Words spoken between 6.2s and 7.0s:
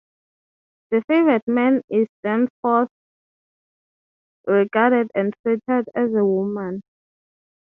woman.